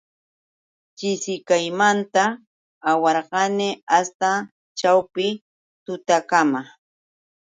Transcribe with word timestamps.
Chishikaymanta 0.97 2.23
awarqani 2.91 3.69
asta 3.97 4.29
ćhawpi 4.79 5.27
tutakama. 5.85 6.61